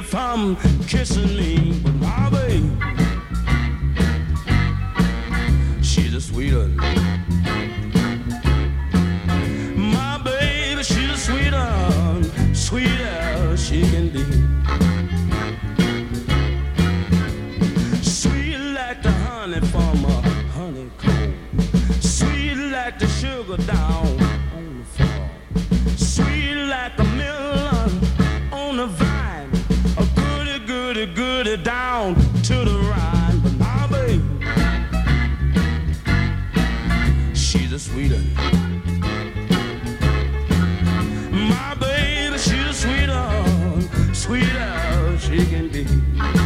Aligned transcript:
diabetes 0.00 0.10
from 0.10 0.56
kissing 0.86 1.36
me. 1.36 1.69
She 45.86 46.39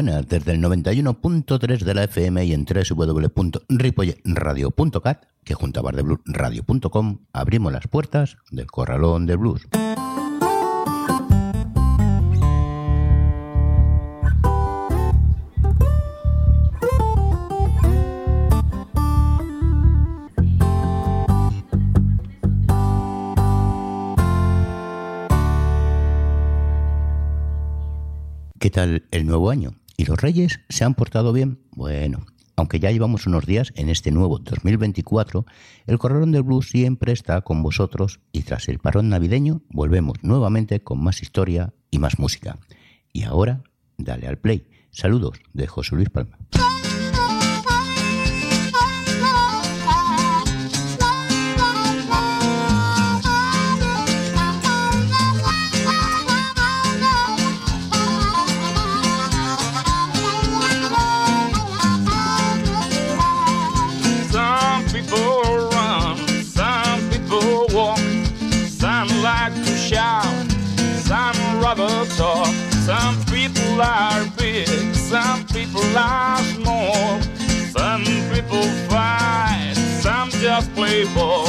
Muy 0.00 0.12
buenas, 0.12 0.28
desde 0.30 0.52
el 0.52 0.62
91.3 0.62 1.80
de 1.80 1.92
la 1.92 2.04
FM 2.04 2.42
y 2.46 2.54
en 2.54 2.64
www.ripoyradio.cat, 2.64 5.24
que 5.44 5.52
junto 5.52 5.80
a 5.80 5.82
bardebluesradio.com 5.82 7.18
abrimos 7.34 7.70
las 7.70 7.86
puertas 7.86 8.38
del 8.50 8.66
Corralón 8.68 9.26
de 9.26 9.36
Blues. 9.36 9.68
¿Qué 28.58 28.70
tal 28.70 29.04
el 29.10 29.26
nuevo 29.26 29.50
año? 29.50 29.74
¿Y 30.00 30.06
los 30.06 30.18
reyes 30.18 30.60
se 30.70 30.84
han 30.84 30.94
portado 30.94 31.30
bien? 31.30 31.58
Bueno, 31.72 32.24
aunque 32.56 32.80
ya 32.80 32.90
llevamos 32.90 33.26
unos 33.26 33.44
días 33.44 33.70
en 33.76 33.90
este 33.90 34.10
nuevo 34.10 34.38
2024, 34.38 35.44
el 35.86 35.98
Corralón 35.98 36.32
del 36.32 36.42
Blues 36.42 36.70
siempre 36.70 37.12
está 37.12 37.42
con 37.42 37.62
vosotros 37.62 38.18
y 38.32 38.44
tras 38.44 38.70
el 38.70 38.78
parón 38.78 39.10
navideño 39.10 39.60
volvemos 39.68 40.16
nuevamente 40.22 40.82
con 40.82 41.04
más 41.04 41.20
historia 41.20 41.74
y 41.90 41.98
más 41.98 42.18
música. 42.18 42.56
Y 43.12 43.24
ahora, 43.24 43.62
dale 43.98 44.26
al 44.26 44.38
play. 44.38 44.66
Saludos 44.90 45.38
de 45.52 45.66
José 45.66 45.96
Luis 45.96 46.08
Palma. 46.08 46.38
People 75.72 75.96
are 75.96 76.38
small, 76.38 77.20
some 77.70 78.04
people 78.32 78.62
fight, 78.88 79.74
some 80.02 80.30
just 80.30 80.72
play 80.74 81.04
ball. 81.14 81.46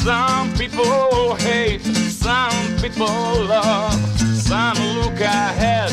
Some 0.00 0.52
people 0.54 1.34
hate, 1.36 1.80
some 1.80 2.76
people 2.78 3.06
love, 3.06 3.94
some 4.36 4.76
look 4.96 5.20
ahead, 5.20 5.90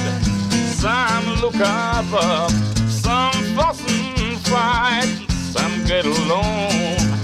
some 0.76 1.26
look 1.42 1.56
above, 1.56 2.52
some 2.90 3.34
fuss 3.56 3.82
and 3.88 4.38
fight, 4.48 5.08
some 5.54 5.86
get 5.86 6.06
along. 6.06 7.19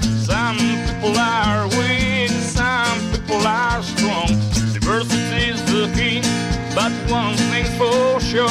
People 1.06 1.22
are 1.22 1.68
weak, 1.78 2.32
some 2.32 3.00
people 3.12 3.46
are 3.46 3.84
strong. 3.84 4.26
Diversity 4.74 5.52
is 5.52 5.64
the 5.66 5.86
key, 5.96 6.20
but 6.74 6.92
one 7.12 7.36
thing's 7.52 7.70
for 7.78 8.20
sure. 8.20 8.50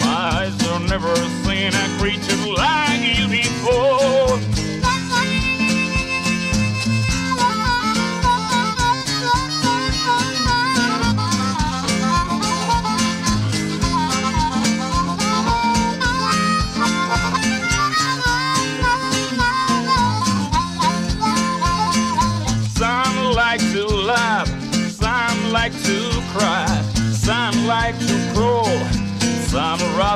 My 0.00 0.42
eyes 0.44 0.60
have 0.66 0.82
never 0.82 1.16
seen 1.16 1.72
a 1.72 1.98
creature 1.98 2.36
like 2.52 3.00
you 3.00 3.26
before. 3.26 4.63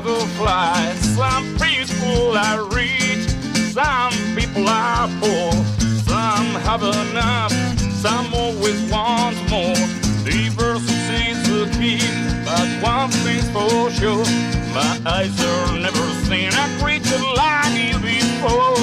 Rather 0.00 0.26
fly. 0.38 0.94
Some 1.16 1.56
people 1.58 2.36
are 2.36 2.64
rich, 2.72 3.28
some 3.72 4.12
people 4.36 4.68
are 4.68 5.08
poor, 5.20 5.52
Some 6.06 6.46
have 6.66 6.82
enough. 6.82 7.52
Some 8.04 8.32
always 8.32 8.80
want 8.92 9.36
more. 9.50 9.74
Diversity's 10.24 11.40
the 11.48 11.68
key, 11.78 12.00
but 12.44 12.68
one 12.80 13.10
thing's 13.22 13.50
for 13.50 13.90
sure. 13.90 14.24
My 14.72 15.00
eyes 15.04 15.36
have 15.38 15.80
never 15.80 16.06
seen 16.26 16.52
a 16.52 16.66
creature 16.80 17.24
like 17.34 17.74
you 17.74 17.98
before. 17.98 18.77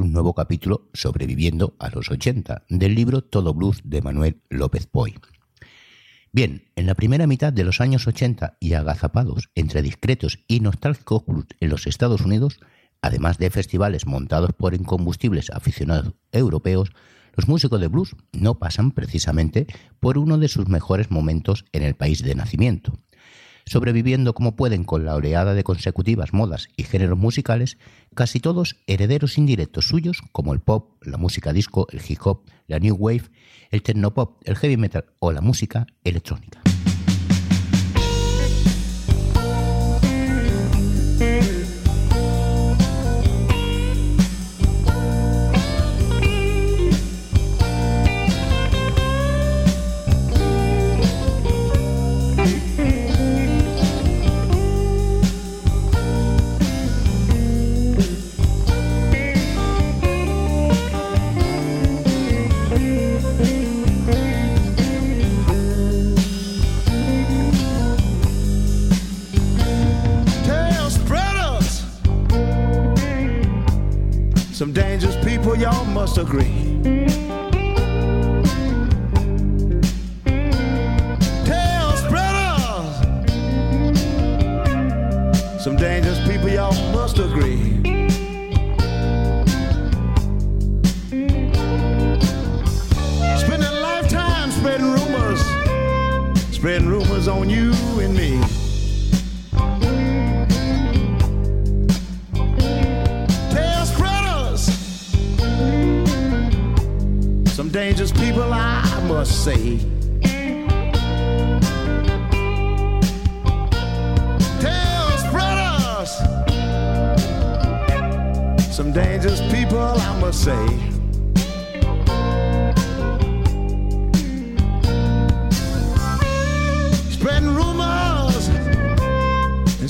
Un 0.00 0.12
nuevo 0.12 0.34
capítulo 0.34 0.88
sobreviviendo 0.92 1.74
a 1.78 1.90
los 1.90 2.10
80 2.10 2.64
del 2.68 2.94
libro 2.94 3.22
Todo 3.22 3.54
Blues 3.54 3.80
de 3.84 4.02
Manuel 4.02 4.40
López 4.48 4.86
Poy. 4.86 5.14
Bien, 6.32 6.70
en 6.76 6.86
la 6.86 6.94
primera 6.94 7.26
mitad 7.26 7.52
de 7.52 7.64
los 7.64 7.80
años 7.80 8.06
80 8.06 8.58
y 8.60 8.74
agazapados 8.74 9.50
entre 9.54 9.82
discretos 9.82 10.40
y 10.46 10.60
nostálgicos 10.60 11.24
blues 11.26 11.46
en 11.60 11.70
los 11.70 11.86
Estados 11.86 12.20
Unidos, 12.20 12.60
además 13.02 13.38
de 13.38 13.50
festivales 13.50 14.06
montados 14.06 14.52
por 14.52 14.74
incombustibles 14.74 15.50
aficionados 15.50 16.14
europeos, 16.32 16.90
los 17.34 17.48
músicos 17.48 17.80
de 17.80 17.88
blues 17.88 18.16
no 18.32 18.58
pasan 18.58 18.90
precisamente 18.90 19.66
por 20.00 20.18
uno 20.18 20.38
de 20.38 20.48
sus 20.48 20.68
mejores 20.68 21.10
momentos 21.10 21.64
en 21.72 21.82
el 21.82 21.94
país 21.94 22.22
de 22.22 22.34
nacimiento. 22.34 22.98
Sobreviviendo 23.68 24.34
como 24.34 24.56
pueden 24.56 24.84
con 24.84 25.04
la 25.04 25.14
oleada 25.14 25.54
de 25.54 25.64
consecutivas 25.64 26.32
modas 26.32 26.68
y 26.76 26.84
géneros 26.84 27.18
musicales, 27.18 27.78
casi 28.14 28.40
todos 28.40 28.76
herederos 28.86 29.38
indirectos 29.38 29.86
suyos 29.86 30.22
como 30.32 30.52
el 30.52 30.60
pop, 30.60 31.02
la 31.02 31.18
música 31.18 31.52
disco, 31.52 31.86
el 31.90 32.00
hip 32.06 32.18
hop, 32.24 32.42
la 32.66 32.78
new 32.78 32.96
wave, 32.96 33.24
el 33.70 33.82
technopop, 33.82 34.40
el 34.44 34.56
heavy 34.56 34.76
metal 34.76 35.04
o 35.18 35.32
la 35.32 35.40
música 35.40 35.86
electrónica. 36.04 36.60
Must 76.08 76.16
agree. 76.16 76.77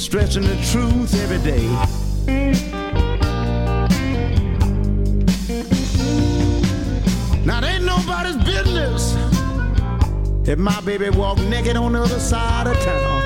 Stretching 0.09 0.43
the 0.43 0.57
truth 0.73 1.13
every 1.23 1.37
day. 1.37 1.67
Now, 7.45 7.59
it 7.59 7.65
ain't 7.65 7.85
nobody's 7.85 8.43
business 8.43 9.15
if 10.49 10.59
my 10.59 10.81
baby 10.81 11.11
walk 11.11 11.37
naked 11.41 11.77
on 11.77 11.93
the 11.93 12.01
other 12.01 12.19
side 12.19 12.69
of 12.69 12.79
town. 12.81 13.21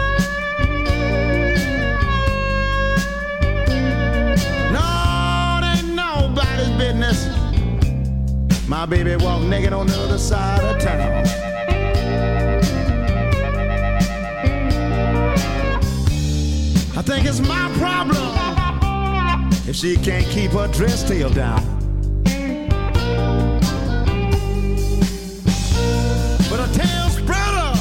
No, 4.73 5.61
it 5.63 5.79
ain't 5.79 5.95
nobody's 5.95 6.71
business. 6.77 7.29
My 8.67 8.87
baby 8.87 9.15
walk 9.15 9.43
naked 9.43 9.73
on 9.73 9.87
the 9.87 9.97
other 10.01 10.19
side 10.19 10.65
of 10.65 10.83
town. 10.83 11.42
I 17.03 17.05
think 17.05 17.27
it's 17.27 17.41
my 17.41 17.69
problem 17.79 19.51
if 19.69 19.75
she 19.75 19.97
can't 19.97 20.25
keep 20.27 20.53
her 20.53 20.69
dress 20.69 21.03
tail 21.03 21.31
down. 21.31 21.61
But 26.49 26.61
a 26.61 26.69
tail 26.73 27.09
spreader, 27.11 27.75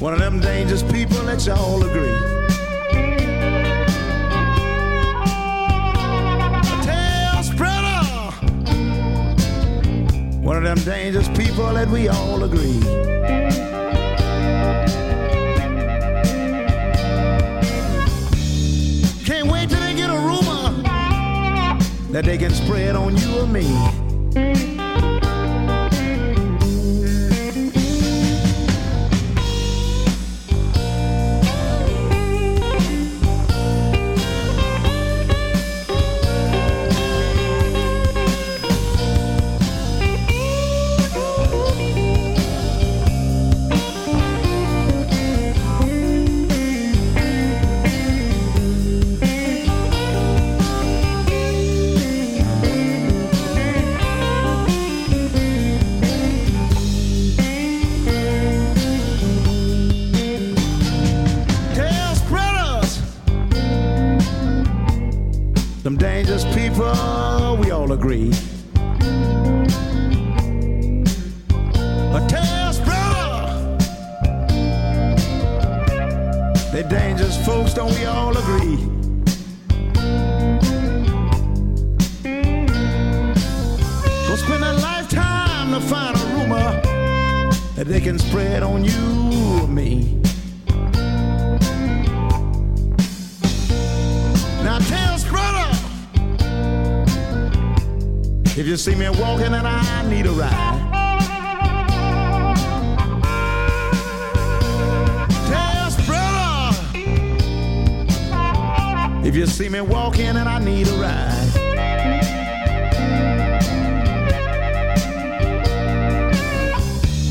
one 0.00 0.14
of 0.14 0.18
them 0.18 0.40
dangerous 0.40 0.82
people 0.82 1.22
that 1.26 1.46
y'all 1.46 1.84
agree. 1.84 2.10
One 10.42 10.56
of 10.56 10.64
them 10.64 10.78
dangerous 10.78 11.28
people 11.28 11.72
that 11.74 11.88
we 11.88 12.08
all 12.08 12.42
agree. 12.42 13.65
That 22.16 22.24
they 22.24 22.38
can 22.38 22.50
spread 22.50 22.96
on 22.96 23.14
you 23.14 23.40
or 23.40 23.46
me. 23.46 24.05
Agree. 67.96 68.45
Me 109.76 109.82
walking 109.82 110.36
and 110.36 110.48
I 110.48 110.58
need 110.58 110.88
a 110.88 110.92
ride. 110.92 111.50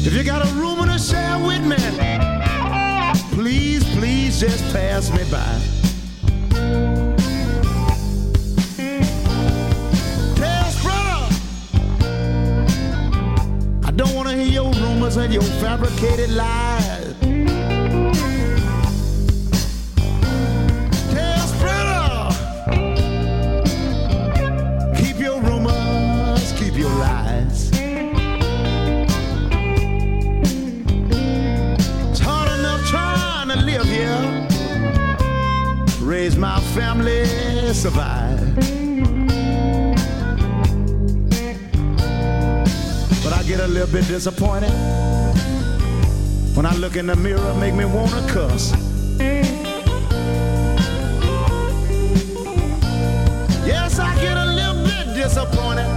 If 0.05 0.13
you 0.13 0.23
got 0.23 0.45
a 0.45 0.53
rumor 0.53 0.85
to 0.85 0.99
share 0.99 1.39
with 1.39 1.63
me, 1.65 1.77
please, 3.33 3.83
please 3.95 4.39
just 4.39 4.63
pass 4.73 5.11
me 5.11 5.23
by. 5.31 5.61
Don't 13.95 14.13
want 14.13 14.27
to 14.27 14.35
hear 14.35 14.61
your 14.61 14.73
rumors 14.73 15.15
and 15.15 15.33
your 15.33 15.41
fabricated 15.41 16.29
lies. 16.31 16.75
Survive. 37.86 38.39
But 43.24 43.34
I 43.34 43.44
get 43.44 43.60
a 43.60 43.68
little 43.68 43.92
bit 43.92 44.08
disappointed 44.08 44.72
when 46.56 46.65
I 46.65 46.74
look 46.77 46.96
in 46.96 47.06
the 47.06 47.15
mirror, 47.15 47.54
make 47.56 47.75
me 47.75 47.86
wanna 47.86 48.25
cuss. 48.27 48.72
Yes, 53.68 54.00
I 54.00 54.15
get 54.20 54.38
a 54.38 54.46
little 54.46 54.84
bit 54.84 55.06
disappointed. 55.13 55.89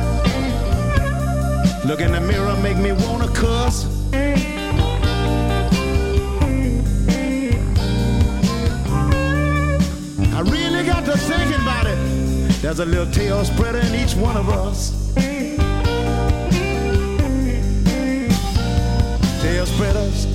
Look 1.86 2.00
in 2.00 2.12
the 2.12 2.20
mirror, 2.20 2.56
make 2.56 2.76
me 2.76 2.92
wanna 2.92 3.28
cuss. 3.28 3.97
To 11.10 11.16
thinking 11.16 11.60
about 11.62 11.86
it. 11.86 11.96
There's 12.60 12.80
a 12.80 12.84
little 12.84 13.10
tail 13.10 13.42
spreader 13.42 13.78
in 13.78 13.94
each 13.94 14.14
one 14.14 14.36
of 14.36 14.50
us. 14.50 15.14
Tail 19.40 19.64
spreaders. 19.64 20.26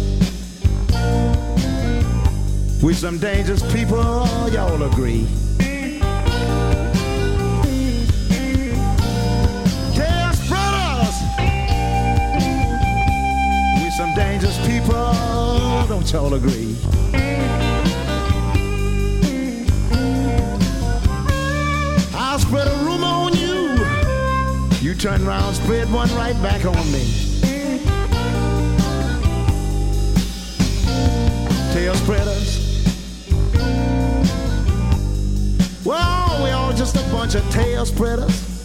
We 2.81 2.93
some 2.95 3.19
dangerous 3.19 3.61
people, 3.71 4.25
y'all 4.49 4.81
agree. 4.81 5.27
Tail 9.93 10.33
spreaders. 10.33 11.17
We 13.83 13.91
some 13.91 14.13
dangerous 14.15 14.57
people, 14.65 15.13
don't 15.87 16.11
y'all 16.11 16.33
agree? 16.33 16.75
You 25.03 25.09
turn 25.09 25.27
around, 25.27 25.55
spread 25.55 25.91
one 25.91 26.07
right 26.15 26.41
back 26.41 26.63
on 26.63 26.91
me. 26.93 27.03
Tail 31.73 31.93
spreaders. 31.95 32.95
Well, 35.83 36.41
we 36.41 36.51
all 36.51 36.71
just 36.71 36.95
a 36.95 37.01
bunch 37.11 37.35
of 37.35 37.43
tail 37.49 37.85
spreaders. 37.85 38.63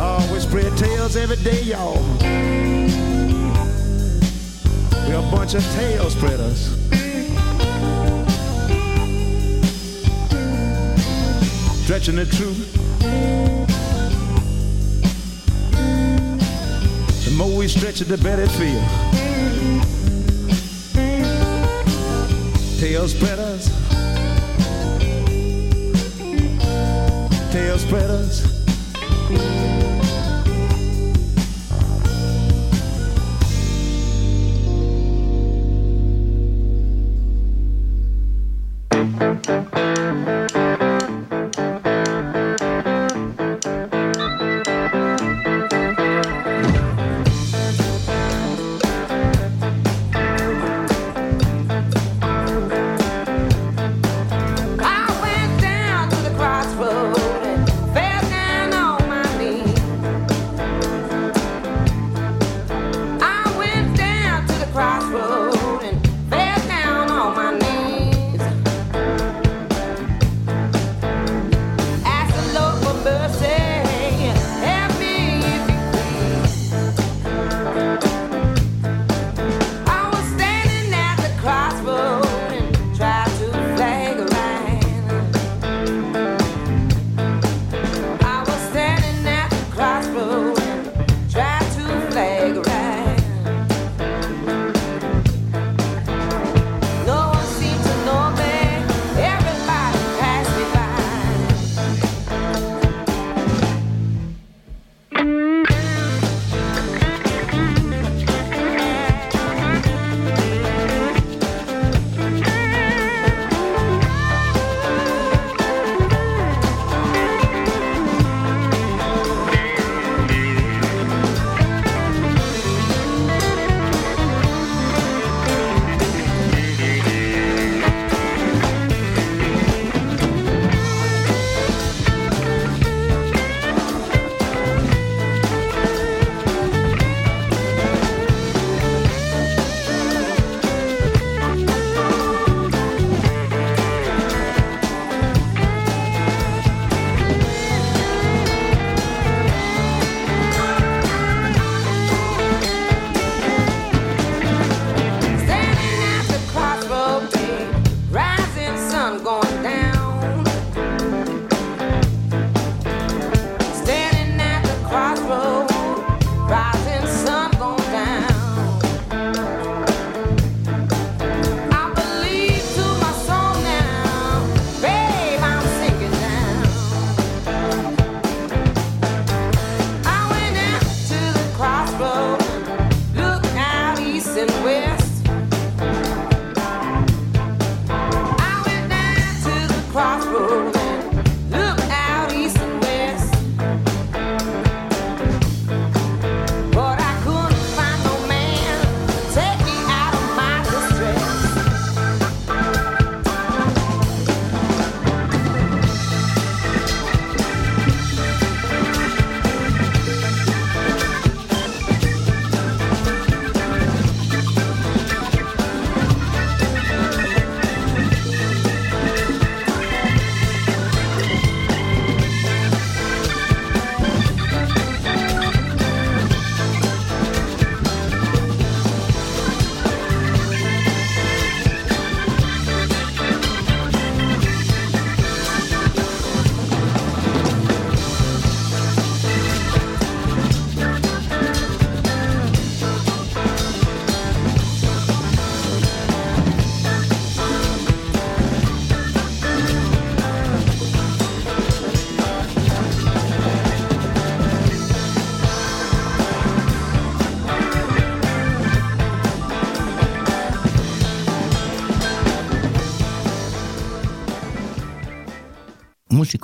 Oh, 0.00 0.28
we 0.32 0.40
spread 0.40 0.76
tails 0.76 1.14
every 1.14 1.36
day, 1.36 1.62
y'all. 1.62 2.02
We're 5.06 5.18
a 5.18 5.30
bunch 5.30 5.54
of 5.54 5.62
tail 5.74 6.10
spreaders. 6.10 6.81
Stretching 11.92 12.16
the 12.16 12.24
truth. 12.24 12.72
The 17.26 17.30
more 17.36 17.54
we 17.54 17.68
stretch 17.68 18.00
it, 18.00 18.06
the 18.08 18.16
better 18.16 18.44
it 18.44 18.50
feels. 18.52 18.80
Tail 22.80 23.06
spreaders. 23.08 23.68
Tail 27.52 27.78
spreaders. 27.78 29.71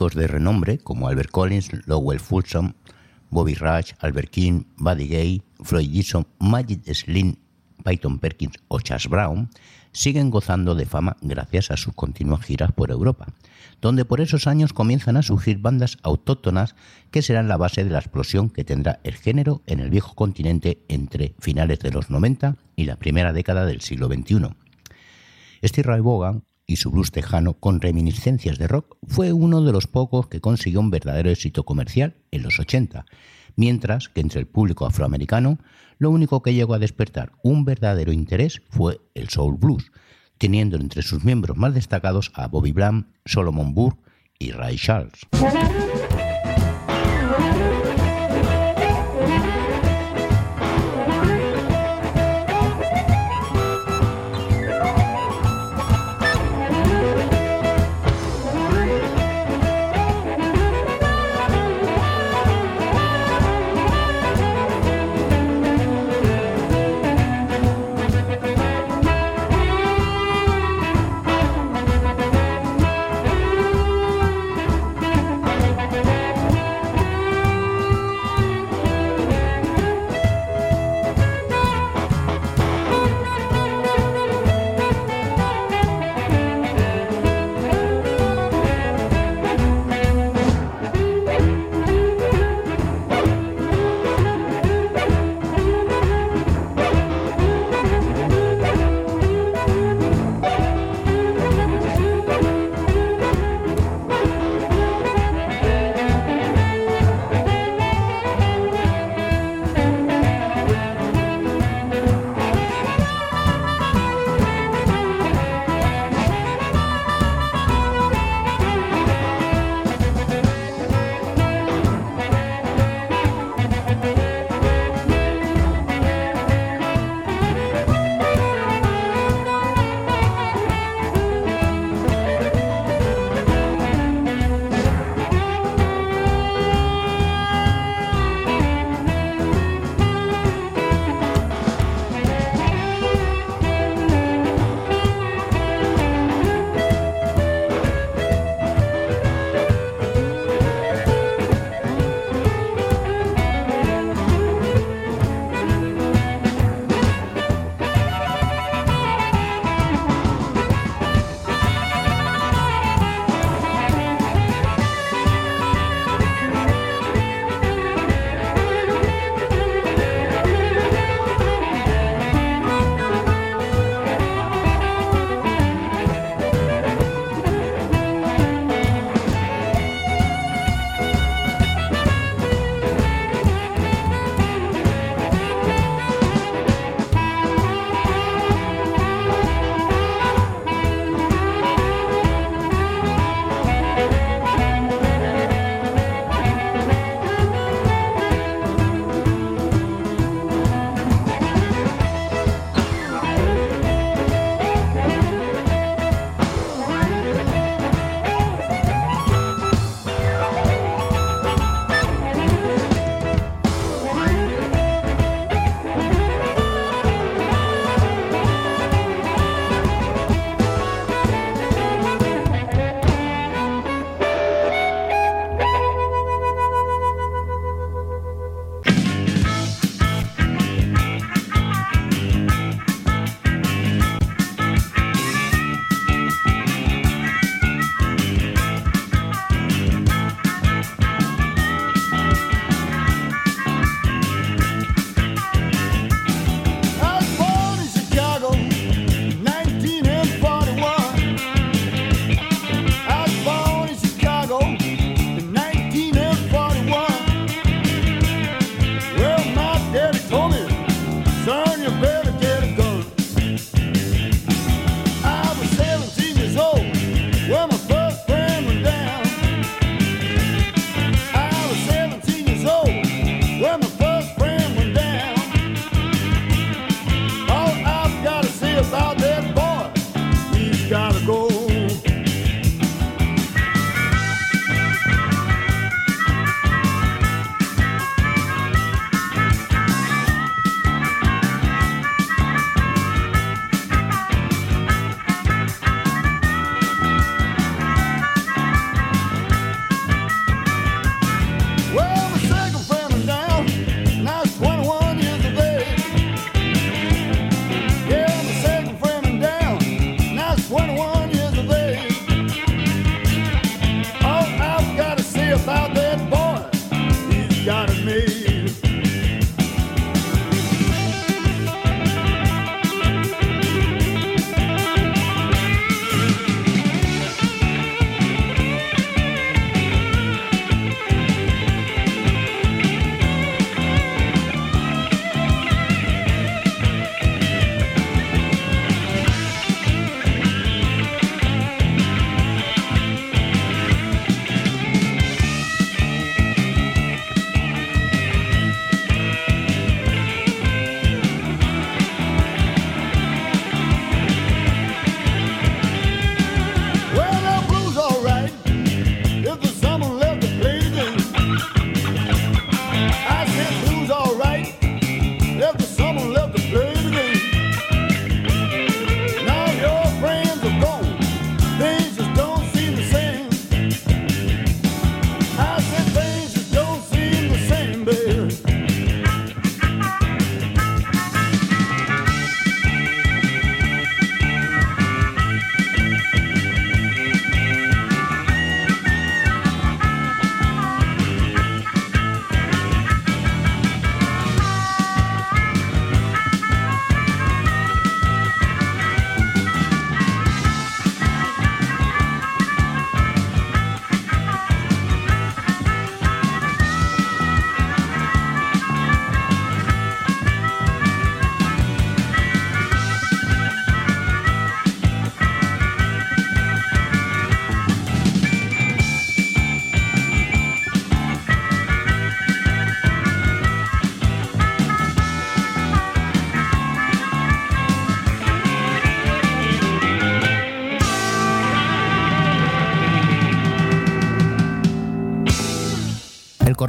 De 0.06 0.28
renombre 0.28 0.78
como 0.78 1.08
Albert 1.08 1.30
Collins, 1.30 1.70
Lowell 1.86 2.20
Fulsom, 2.20 2.74
Bobby 3.30 3.54
Rush, 3.54 3.92
Albert 3.98 4.30
King, 4.30 4.62
Buddy 4.76 5.08
Gay, 5.08 5.42
Floyd 5.62 5.90
Gibson, 5.90 6.26
Magic 6.38 6.82
Slim, 6.94 7.36
Peyton 7.84 8.18
Perkins 8.18 8.56
o 8.68 8.80
Chas 8.80 9.08
Brown 9.08 9.50
siguen 9.92 10.30
gozando 10.30 10.74
de 10.74 10.86
fama 10.86 11.16
gracias 11.20 11.70
a 11.70 11.76
sus 11.76 11.94
continuas 11.94 12.44
giras 12.44 12.72
por 12.72 12.90
Europa, 12.90 13.26
donde 13.80 14.04
por 14.04 14.20
esos 14.20 14.46
años 14.46 14.72
comienzan 14.72 15.16
a 15.16 15.22
surgir 15.22 15.58
bandas 15.58 15.98
autóctonas 16.02 16.76
que 17.10 17.22
serán 17.22 17.48
la 17.48 17.56
base 17.56 17.84
de 17.84 17.90
la 17.90 17.98
explosión 17.98 18.50
que 18.50 18.64
tendrá 18.64 19.00
el 19.02 19.14
género 19.14 19.62
en 19.66 19.80
el 19.80 19.90
viejo 19.90 20.14
continente 20.14 20.84
entre 20.88 21.34
finales 21.40 21.80
de 21.80 21.90
los 21.90 22.10
90 22.10 22.56
y 22.76 22.84
la 22.84 22.96
primera 22.96 23.32
década 23.32 23.66
del 23.66 23.80
siglo 23.80 24.06
XXI. 24.06 24.54
Steve 25.64 25.88
Ray 25.88 26.00
Vaughan 26.00 26.44
y 26.68 26.76
su 26.76 26.90
blues 26.90 27.10
tejano 27.10 27.54
con 27.54 27.80
reminiscencias 27.80 28.58
de 28.58 28.68
rock 28.68 28.96
fue 29.08 29.32
uno 29.32 29.62
de 29.62 29.72
los 29.72 29.86
pocos 29.88 30.28
que 30.28 30.40
consiguió 30.40 30.80
un 30.80 30.90
verdadero 30.90 31.30
éxito 31.30 31.64
comercial 31.64 32.14
en 32.30 32.42
los 32.42 32.60
80, 32.60 33.06
mientras 33.56 34.08
que 34.10 34.20
entre 34.20 34.38
el 34.38 34.46
público 34.46 34.86
afroamericano 34.86 35.58
lo 35.98 36.10
único 36.10 36.42
que 36.42 36.54
llegó 36.54 36.74
a 36.74 36.78
despertar 36.78 37.32
un 37.42 37.64
verdadero 37.64 38.12
interés 38.12 38.62
fue 38.68 39.00
el 39.14 39.30
soul 39.30 39.56
blues, 39.56 39.90
teniendo 40.36 40.76
entre 40.76 41.02
sus 41.02 41.24
miembros 41.24 41.56
más 41.56 41.74
destacados 41.74 42.30
a 42.34 42.46
Bobby 42.46 42.72
Bland, 42.72 43.06
Solomon 43.24 43.74
Burke 43.74 44.00
y 44.38 44.52
Ray 44.52 44.76
Charles. 44.76 45.26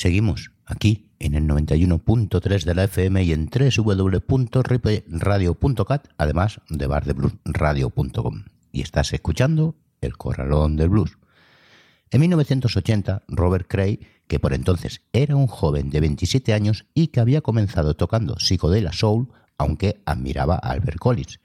Seguimos 0.00 0.52
aquí 0.64 1.10
en 1.18 1.34
el 1.34 1.46
91.3 1.46 2.64
de 2.64 2.74
la 2.74 2.84
FM 2.84 3.22
y 3.22 3.34
en 3.34 3.50
www.ripradio.cat, 3.50 6.08
además 6.16 6.62
de 6.70 6.86
bardebluesradio.com. 6.86 8.44
Y 8.72 8.80
estás 8.80 9.12
escuchando 9.12 9.76
El 10.00 10.16
Corralón 10.16 10.76
del 10.76 10.88
Blues. 10.88 11.18
En 12.10 12.22
1980, 12.22 13.24
Robert 13.28 13.66
Cray, 13.68 14.00
que 14.26 14.40
por 14.40 14.54
entonces 14.54 15.02
era 15.12 15.36
un 15.36 15.48
joven 15.48 15.90
de 15.90 16.00
27 16.00 16.54
años 16.54 16.86
y 16.94 17.08
que 17.08 17.20
había 17.20 17.42
comenzado 17.42 17.94
tocando 17.94 18.38
psicodela 18.38 18.94
soul, 18.94 19.28
aunque 19.58 20.00
admiraba 20.06 20.54
a 20.54 20.70
Albert 20.70 20.98
Collins, 20.98 21.40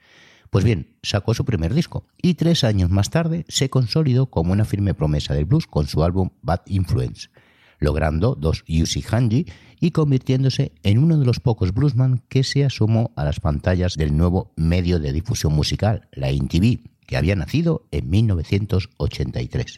pues 0.48 0.64
bien, 0.64 0.96
sacó 1.02 1.34
su 1.34 1.44
primer 1.44 1.74
disco 1.74 2.06
y 2.22 2.32
tres 2.32 2.64
años 2.64 2.88
más 2.88 3.10
tarde 3.10 3.44
se 3.48 3.68
consolidó 3.68 4.30
como 4.30 4.52
una 4.52 4.64
firme 4.64 4.94
promesa 4.94 5.34
del 5.34 5.44
blues 5.44 5.66
con 5.66 5.86
su 5.86 6.02
álbum 6.02 6.30
Bad 6.40 6.62
Influence 6.68 7.28
logrando 7.78 8.34
dos 8.34 8.64
Yusi 8.66 9.02
Hanji 9.02 9.46
y 9.80 9.90
convirtiéndose 9.90 10.72
en 10.82 10.98
uno 10.98 11.18
de 11.18 11.26
los 11.26 11.40
pocos 11.40 11.72
bluesman 11.72 12.22
que 12.28 12.44
se 12.44 12.64
asomó 12.64 13.12
a 13.16 13.24
las 13.24 13.40
pantallas 13.40 13.94
del 13.94 14.16
nuevo 14.16 14.52
medio 14.56 14.98
de 14.98 15.12
difusión 15.12 15.52
musical, 15.52 16.08
la 16.12 16.30
MTV, 16.32 16.80
que 17.06 17.16
había 17.16 17.36
nacido 17.36 17.86
en 17.90 18.10
1983. 18.10 19.76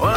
Well, 0.00 0.15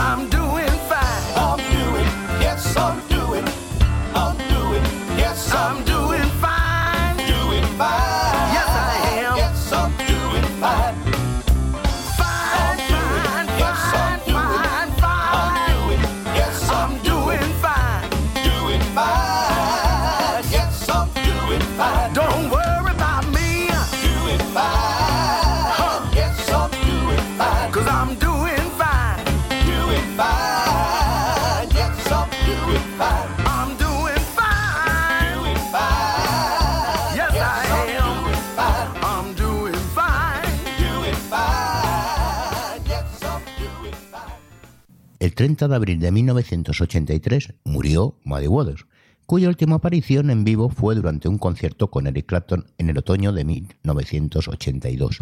30 45.39 45.69
de 45.69 45.75
abril 45.75 45.99
de 46.01 46.11
1983 46.11 47.53
murió 47.63 48.19
Muddy 48.25 48.47
Waters, 48.47 48.87
cuya 49.25 49.47
última 49.47 49.75
aparición 49.75 50.31
en 50.31 50.43
vivo 50.43 50.67
fue 50.67 50.95
durante 50.95 51.29
un 51.29 51.37
concierto 51.37 51.89
con 51.89 52.07
Eric 52.07 52.25
Clapton 52.25 52.65
en 52.77 52.89
el 52.89 52.97
otoño 52.97 53.31
de 53.31 53.45
1982. 53.45 55.19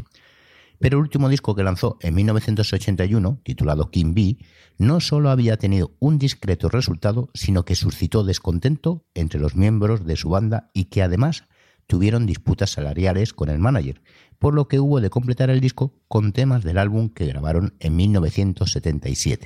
Pero 0.79 0.97
el 0.97 1.03
último 1.03 1.29
disco 1.29 1.53
que 1.53 1.61
lanzó 1.61 1.99
en 2.01 2.15
1981, 2.15 3.41
titulado 3.43 3.91
King 3.91 4.15
Bee, 4.15 4.39
no 4.79 5.01
solo 5.01 5.29
había 5.29 5.57
tenido 5.57 5.91
un 5.99 6.17
discreto 6.17 6.67
resultado, 6.67 7.29
sino 7.35 7.63
que 7.63 7.75
suscitó 7.75 8.23
descontento 8.23 9.05
entre 9.13 9.39
los 9.39 9.55
miembros 9.55 10.03
de 10.03 10.15
su 10.15 10.29
banda 10.29 10.71
y 10.73 10.85
que 10.85 11.03
además 11.03 11.43
tuvieron 11.85 12.25
disputas 12.25 12.71
salariales 12.71 13.33
con 13.33 13.49
el 13.49 13.59
manager, 13.59 14.01
por 14.39 14.55
lo 14.55 14.67
que 14.67 14.79
hubo 14.79 14.99
de 14.99 15.11
completar 15.11 15.51
el 15.51 15.59
disco 15.59 15.93
con 16.07 16.33
temas 16.33 16.63
del 16.63 16.79
álbum 16.79 17.09
que 17.09 17.27
grabaron 17.27 17.75
en 17.79 17.95
1977. 17.95 19.45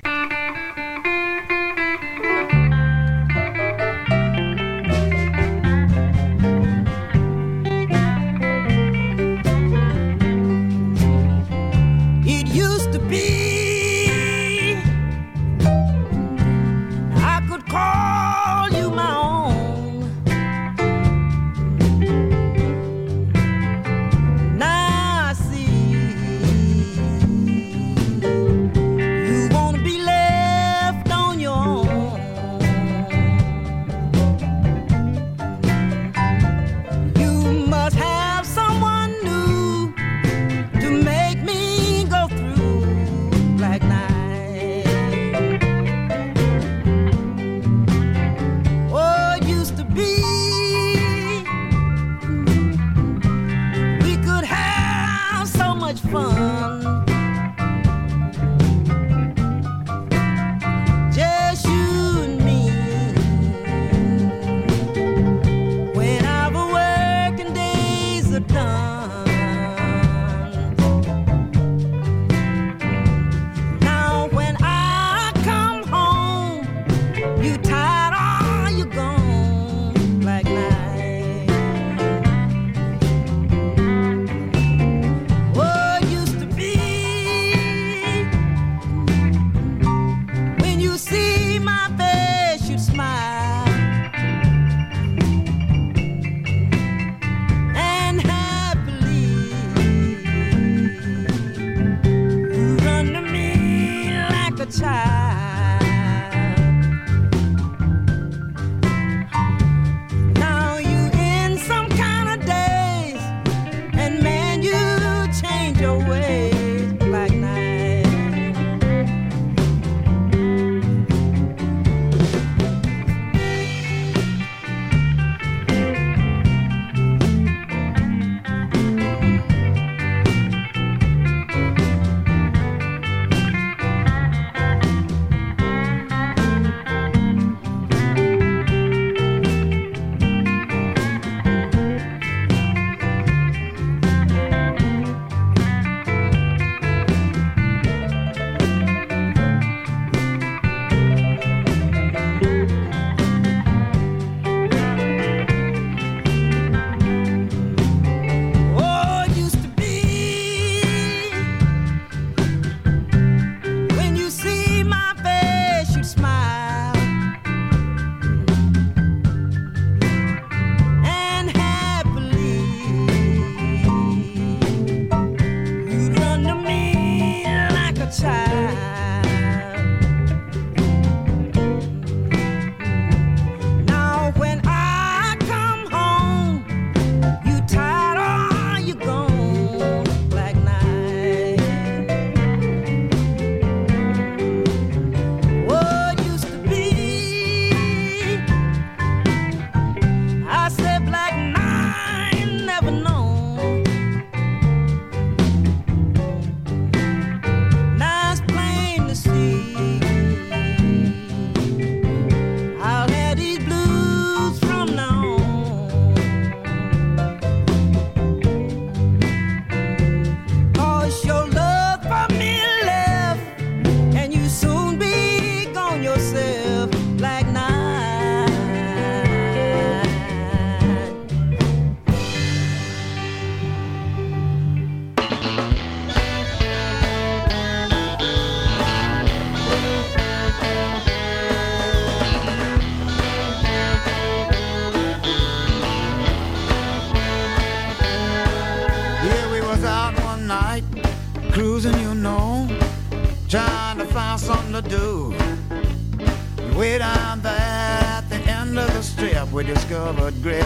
Discovered 260.22 260.42
Great 260.42 260.61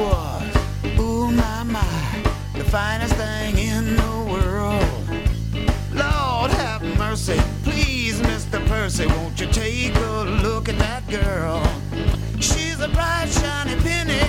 was. 0.00 0.56
Ooh, 0.98 1.30
my, 1.30 1.62
my. 1.62 2.22
The 2.54 2.64
finest 2.64 3.14
thing 3.14 3.58
in 3.58 3.96
the 3.96 4.14
world. 4.32 4.84
Lord 5.92 6.50
have 6.52 6.82
mercy. 6.98 7.38
Please, 7.62 8.20
Mr. 8.22 8.64
Percy, 8.66 9.06
won't 9.06 9.38
you 9.40 9.46
take 9.48 9.94
a 9.94 10.24
look 10.42 10.68
at 10.68 10.78
that 10.78 11.06
girl? 11.08 11.62
She's 12.40 12.80
a 12.80 12.88
bright, 12.88 13.28
shiny 13.28 13.76
penny, 13.82 14.22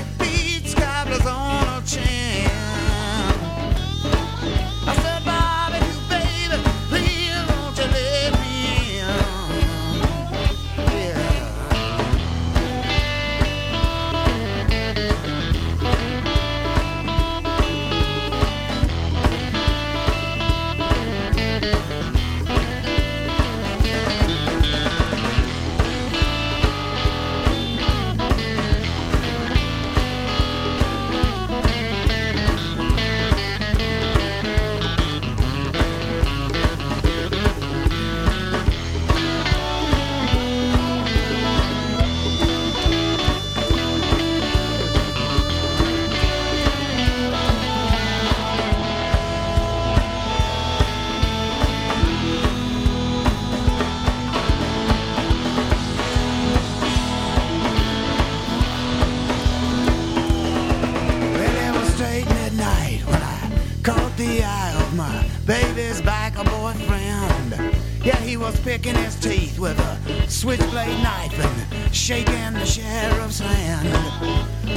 the 72.62 72.68
sheriff's 72.68 73.40
hand. 73.40 73.90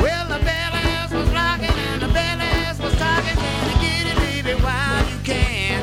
Well, 0.01 0.26
the 0.26 0.43
bellies 0.43 1.12
was 1.12 1.28
rocking 1.35 1.68
and 1.68 2.01
the 2.01 2.09
bellies 2.09 2.78
was 2.80 2.95
talking. 2.95 3.37
Can 3.37 3.70
you 3.70 3.76
get 3.87 4.07
it, 4.11 4.16
baby, 4.16 4.59
while 4.62 5.05
you 5.11 5.18
can? 5.22 5.82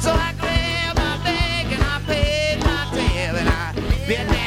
So 0.00 0.12
I 0.12 0.32
grabbed 0.38 0.98
my 0.98 1.16
bag 1.24 1.72
and 1.72 1.82
I 1.82 2.00
paid 2.06 2.60
my 2.60 2.86
tab 2.94 3.34
and 3.34 3.48
I 3.48 3.72
bit 4.06 4.28
down 4.28 4.43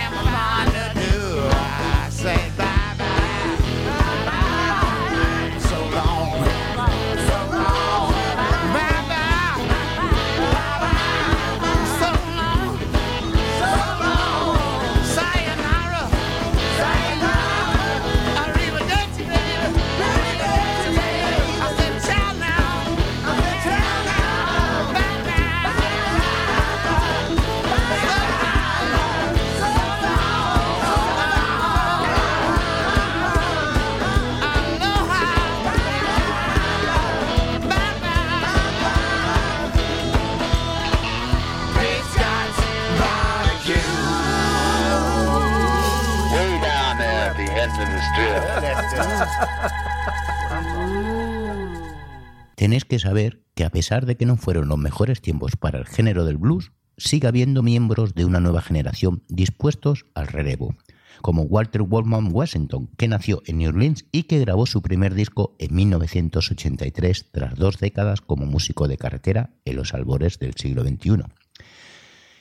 pesar 53.77 54.07
de 54.07 54.17
que 54.17 54.25
no 54.25 54.37
fueron 54.37 54.69
los 54.69 54.79
mejores 54.79 55.21
tiempos 55.21 55.55
para 55.55 55.77
el 55.77 55.85
género 55.85 56.25
del 56.25 56.37
blues, 56.37 56.71
sigue 56.97 57.27
habiendo 57.27 57.61
miembros 57.61 58.15
de 58.15 58.25
una 58.25 58.39
nueva 58.39 58.63
generación 58.63 59.21
dispuestos 59.27 60.07
al 60.15 60.25
relevo, 60.25 60.75
como 61.21 61.43
Walter 61.43 61.83
Wallman 61.83 62.33
Washington, 62.33 62.89
que 62.97 63.07
nació 63.07 63.43
en 63.45 63.59
New 63.59 63.69
Orleans 63.69 64.05
y 64.11 64.23
que 64.23 64.39
grabó 64.39 64.65
su 64.65 64.81
primer 64.81 65.13
disco 65.13 65.55
en 65.59 65.75
1983 65.75 67.27
tras 67.31 67.53
dos 67.53 67.77
décadas 67.77 68.21
como 68.21 68.47
músico 68.47 68.87
de 68.87 68.97
carretera 68.97 69.51
en 69.63 69.75
los 69.75 69.93
albores 69.93 70.39
del 70.39 70.55
siglo 70.55 70.81
XXI. 70.81 71.25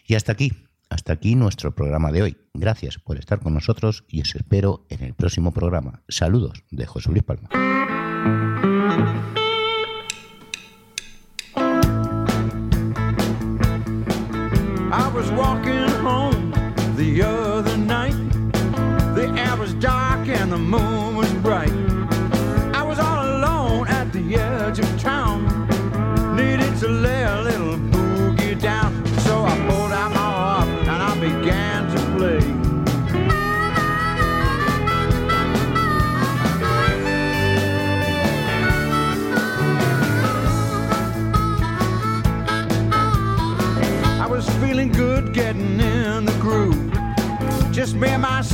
Y 0.06 0.14
hasta 0.14 0.32
aquí, 0.32 0.52
hasta 0.88 1.12
aquí 1.12 1.34
nuestro 1.34 1.74
programa 1.74 2.12
de 2.12 2.22
hoy. 2.22 2.36
Gracias 2.54 2.96
por 2.96 3.18
estar 3.18 3.40
con 3.40 3.52
nosotros 3.52 4.04
y 4.08 4.22
os 4.22 4.34
espero 4.34 4.86
en 4.88 5.04
el 5.04 5.12
próximo 5.12 5.52
programa. 5.52 6.02
Saludos 6.08 6.64
de 6.70 6.86
José 6.86 7.10
Luis 7.10 7.24
Palma. 7.24 7.50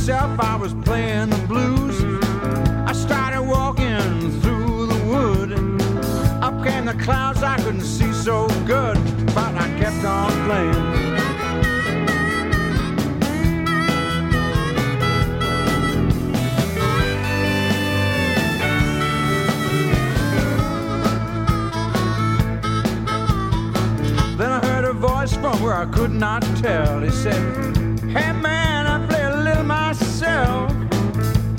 myself, 0.05 0.37
I 0.37 0.57
was 0.57 0.73
playing 0.73 1.29
the 1.29 1.47
blues. 1.47 2.03
I 2.85 2.91
started 2.91 3.41
walking 3.41 4.41
through 4.41 4.87
the 4.87 5.01
wood. 5.05 5.53
Up 6.43 6.61
came 6.61 6.83
the 6.83 6.93
clouds, 6.93 7.41
I 7.41 7.55
couldn't 7.55 7.85
see 7.85 8.11
so 8.11 8.49
good, 8.65 8.97
but 9.27 9.55
I 9.55 9.69
kept 9.79 10.03
on 10.03 10.31
playing. 10.45 11.13
from 25.43 25.63
where 25.63 25.73
I 25.73 25.85
could 25.85 26.11
not 26.11 26.41
tell. 26.57 26.99
He 26.99 27.09
said, 27.09 27.72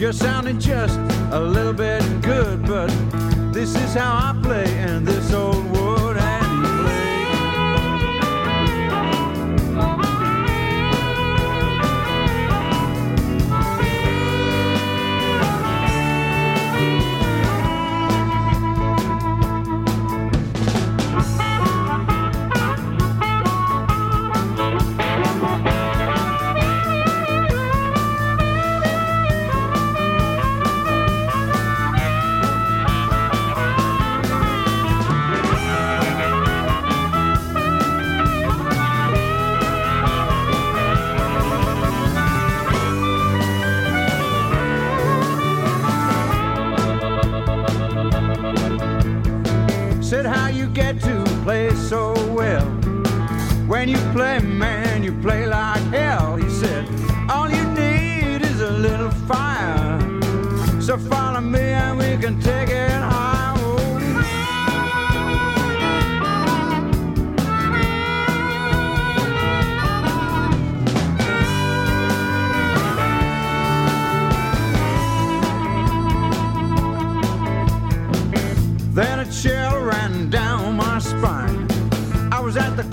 You're 0.05 0.13
sounding 0.13 0.61
just 0.61 0.99
a 1.33 1.41
little 1.41 1.73
bit 1.73 2.03
good, 2.21 2.67
but 2.67 2.89
this 3.55 3.75
is 3.75 3.95
how 3.95 4.13
I 4.13 4.39
play, 4.43 4.67
and 4.77 5.09
this 5.09 5.33
old 5.33 5.54
when 53.85 53.95
you 53.95 54.13
play, 54.13 54.39
man, 54.39 55.03
you 55.03 55.13
play 55.21 55.44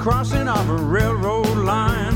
crossing 0.01 0.47
of 0.47 0.67
a 0.67 0.77
railroad 0.77 1.57
line. 1.57 2.15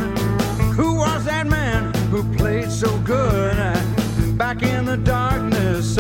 Who 0.73 0.95
was 0.95 1.23
that 1.25 1.45
man 1.45 1.93
who 2.09 2.23
played 2.35 2.71
so 2.71 2.97
good 3.01 3.55
back 4.39 4.63
in 4.63 4.85
the 4.85 4.97
darkness? 4.97 5.95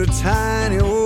a 0.00 0.06
tiny 0.06 0.97